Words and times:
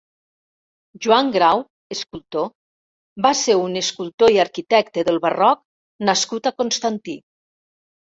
Joan 1.05 1.29
Grau 1.35 1.61
(escultor) 1.97 2.49
va 3.27 3.35
ser 3.43 3.59
un 3.67 3.83
escultor 3.85 4.35
i 4.39 4.43
arquitecte 4.47 5.07
del 5.13 5.23
barroc 5.29 5.65
nascut 6.13 6.55
a 6.55 6.59
Constantí. 6.61 7.21